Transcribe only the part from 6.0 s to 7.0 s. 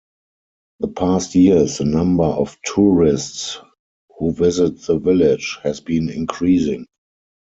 increasing.